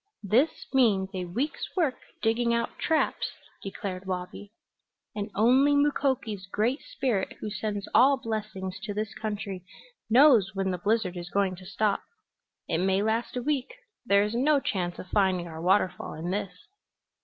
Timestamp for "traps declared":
2.79-4.07